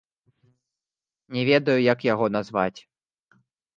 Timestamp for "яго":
2.13-2.25